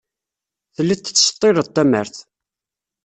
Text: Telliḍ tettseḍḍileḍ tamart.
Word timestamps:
Telliḍ 0.75 0.99
tettseḍḍileḍ 1.01 1.67
tamart. 1.69 2.17